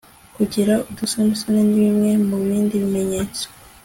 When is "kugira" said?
0.35-0.73